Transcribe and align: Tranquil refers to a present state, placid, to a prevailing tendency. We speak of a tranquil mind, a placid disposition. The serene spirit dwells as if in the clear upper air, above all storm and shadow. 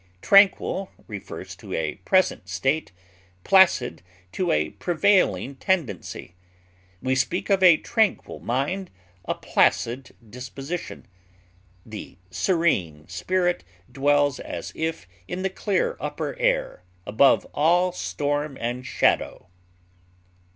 Tranquil 0.23 0.91
refers 1.07 1.55
to 1.57 1.75
a 1.75 1.93
present 2.05 2.49
state, 2.49 2.91
placid, 3.43 4.01
to 4.31 4.51
a 4.51 4.71
prevailing 4.71 5.53
tendency. 5.57 6.33
We 7.03 7.13
speak 7.13 7.51
of 7.51 7.61
a 7.61 7.77
tranquil 7.77 8.39
mind, 8.39 8.89
a 9.25 9.35
placid 9.35 10.15
disposition. 10.27 11.05
The 11.85 12.17
serene 12.31 13.07
spirit 13.09 13.63
dwells 13.91 14.39
as 14.39 14.71
if 14.73 15.07
in 15.27 15.43
the 15.43 15.51
clear 15.51 15.97
upper 15.99 16.35
air, 16.39 16.81
above 17.05 17.45
all 17.53 17.91
storm 17.91 18.57
and 18.59 18.83
shadow. 18.83 19.49